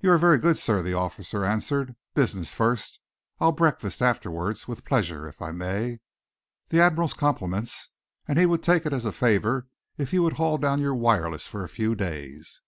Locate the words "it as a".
8.86-9.12